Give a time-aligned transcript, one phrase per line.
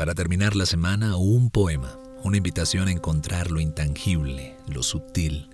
[0.00, 5.50] Para terminar la semana, un poema, una invitación a encontrar lo intangible, lo sutil,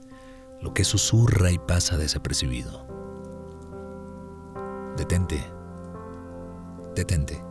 [0.62, 2.86] lo que susurra y pasa desapercibido.
[4.96, 5.44] Detente,
[6.94, 7.42] detente.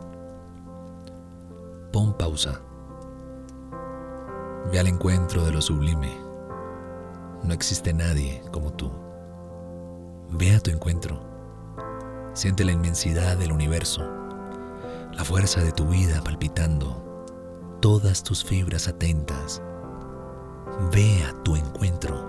[1.92, 2.62] Pon pausa.
[4.72, 6.16] Ve al encuentro de lo sublime.
[7.42, 8.90] No existe nadie como tú.
[10.30, 11.20] Ve a tu encuentro.
[12.32, 14.25] Siente la inmensidad del universo
[15.16, 17.24] la fuerza de tu vida palpitando,
[17.80, 19.62] todas tus fibras atentas.
[20.92, 22.22] Ve a tu encuentro.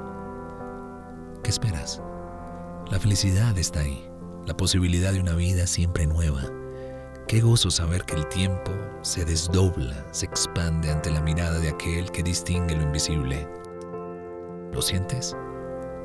[1.44, 2.02] ¿Qué esperas?
[2.90, 4.10] La felicidad está ahí,
[4.46, 6.44] la posibilidad de una vida siempre nueva.
[7.28, 12.10] Qué gozo saber que el tiempo se desdobla, se expande ante la mirada de aquel
[12.12, 13.50] que distingue lo invisible.
[14.72, 15.36] ¿Lo sientes?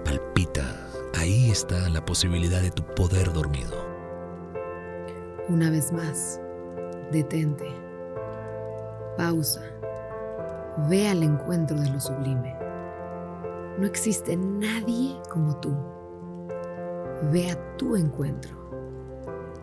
[0.05, 0.89] Palpita.
[1.15, 3.87] Ahí está la posibilidad de tu poder dormido.
[5.49, 6.41] Una vez más,
[7.13, 7.67] detente,
[9.17, 9.63] pausa,
[10.89, 12.57] ve al encuentro de lo sublime.
[13.79, 15.77] No existe nadie como tú.
[17.31, 18.57] Ve a tu encuentro.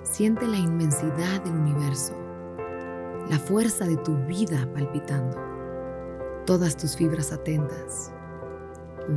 [0.04, 2.14] Siente la inmensidad del universo,
[3.30, 5.38] la fuerza de tu vida palpitando,
[6.46, 8.12] todas tus fibras atentas.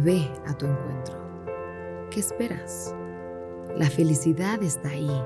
[0.05, 1.15] Ve a tu encuentro.
[2.11, 2.95] ¿Qué esperas?
[3.77, 5.23] La felicidad está ahí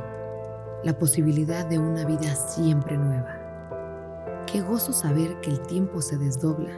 [0.84, 4.44] la posibilidad de una vida siempre nueva.
[4.46, 6.72] Qué gozo saber que el tiempo se desdobla,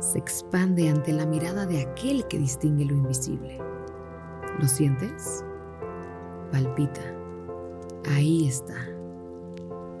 [0.00, 3.58] se expande ante la mirada de aquel que distingue lo invisible.
[4.58, 5.44] ¿Lo sientes?
[6.50, 7.02] Palpita.
[8.14, 8.74] Ahí está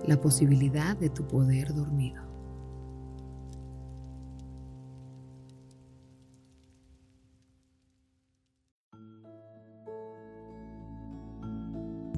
[0.06, 2.31] la posibilidad de tu poder dormido.